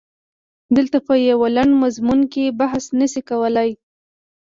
دلته 0.75 0.97
په 1.07 1.13
یوه 1.29 1.47
لنډ 1.57 1.71
مضمون 1.83 2.19
کې 2.33 2.55
بحث 2.59 2.85
نه 2.99 3.07
شي 3.11 3.21
کېدلای. 3.29 3.71